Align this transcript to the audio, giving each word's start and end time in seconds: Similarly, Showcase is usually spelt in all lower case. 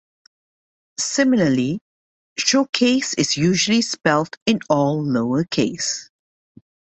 Similarly, 0.97 1.79
Showcase 2.35 3.13
is 3.13 3.37
usually 3.37 3.83
spelt 3.83 4.35
in 4.47 4.59
all 4.67 5.03
lower 5.03 5.43
case. 5.43 6.09